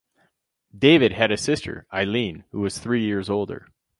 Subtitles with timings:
[0.75, 3.67] David had a sister, Eileen, who was three years older.